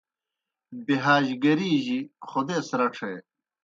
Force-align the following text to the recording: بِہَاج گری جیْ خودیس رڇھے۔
بِہَاج 0.85 1.27
گری 1.43 1.71
جیْ 1.85 1.99
خودیس 2.29 2.67
رڇھے۔ 2.79 3.13